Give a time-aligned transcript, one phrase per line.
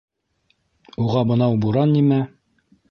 [1.03, 2.21] Уға бынау буран нимә?